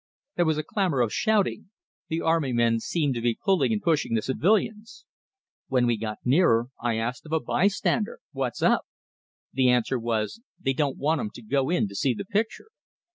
There 0.35 0.47
was 0.47 0.57
a 0.57 0.63
clamor 0.63 1.01
of 1.01 1.13
shouting; 1.13 1.69
the 2.09 2.21
army 2.21 2.53
men 2.53 2.79
seemed 2.79 3.13
to 3.13 3.21
be 3.21 3.37
pulling 3.45 3.71
and 3.71 3.79
pushing 3.79 4.15
the 4.15 4.23
civilians. 4.23 5.05
When 5.67 5.85
we 5.85 5.95
got 5.95 6.17
nearer, 6.25 6.69
I 6.81 6.97
asked 6.97 7.27
of 7.27 7.33
a 7.33 7.39
bystander, 7.39 8.19
"What's 8.31 8.63
up?" 8.63 8.87
The 9.53 9.69
answer 9.69 9.99
was: 9.99 10.41
"They 10.59 10.73
don't 10.73 10.97
want 10.97 11.21
'em 11.21 11.29
to 11.35 11.43
go 11.43 11.69
in 11.69 11.87
to 11.87 11.93
see 11.93 12.15
the 12.15 12.25
picture." 12.25 12.69